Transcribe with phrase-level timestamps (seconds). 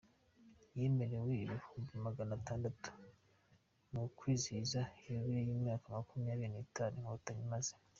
[0.79, 2.89] Yemerewe ibihumbi magana atandatu
[3.91, 7.73] mu kwizihiza yubile y’imyaka makumyabiri nitanu Inkotanyi imaze